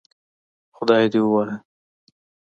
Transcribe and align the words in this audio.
خدای 0.75 1.05
دې 1.11 1.19
ووهه 1.23 1.55